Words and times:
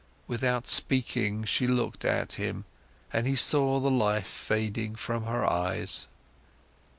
Without 0.25 0.65
speaking, 0.65 1.43
she 1.43 1.67
looked 1.67 2.03
at 2.05 2.31
him, 2.31 2.65
and 3.13 3.27
he 3.27 3.35
saw 3.35 3.79
the 3.79 3.91
life 3.91 4.25
fading 4.25 4.95
from 4.95 5.25
her 5.27 5.47
eyes. 5.47 6.07